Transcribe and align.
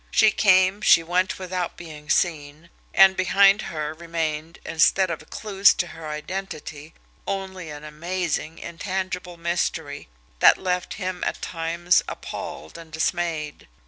She 0.09 0.31
came, 0.31 0.81
she 0.81 1.03
went 1.03 1.37
without 1.37 1.77
being 1.77 2.09
seen 2.09 2.71
and 2.91 3.15
behind 3.15 3.61
her 3.69 3.93
remained, 3.93 4.57
instead 4.65 5.11
of 5.11 5.29
clews 5.29 5.75
to 5.75 5.85
her 5.93 6.07
identity, 6.09 6.95
only 7.27 7.69
an 7.69 7.83
amazing, 7.83 8.57
intangible 8.57 9.37
mystery, 9.37 10.07
that 10.39 10.57
left 10.57 10.95
him 10.95 11.23
at 11.23 11.39
times 11.43 12.01
appalled 12.07 12.79
and 12.79 12.91
dismayed. 12.91 13.67